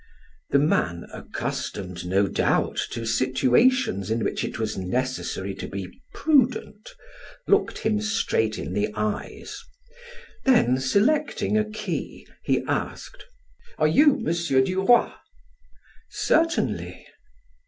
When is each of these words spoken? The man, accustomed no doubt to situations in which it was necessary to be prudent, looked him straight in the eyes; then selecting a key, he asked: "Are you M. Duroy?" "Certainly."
The 0.49 0.57
man, 0.57 1.05
accustomed 1.13 2.07
no 2.07 2.27
doubt 2.27 2.81
to 2.89 3.05
situations 3.05 4.09
in 4.09 4.23
which 4.23 4.43
it 4.43 4.57
was 4.57 4.75
necessary 4.75 5.53
to 5.53 5.67
be 5.67 5.91
prudent, 6.11 6.95
looked 7.47 7.77
him 7.77 8.01
straight 8.01 8.57
in 8.57 8.73
the 8.73 8.89
eyes; 8.95 9.63
then 10.43 10.79
selecting 10.79 11.55
a 11.55 11.69
key, 11.69 12.25
he 12.43 12.63
asked: 12.67 13.25
"Are 13.77 13.87
you 13.87 14.15
M. 14.25 14.63
Duroy?" 14.63 15.11
"Certainly." 16.09 17.05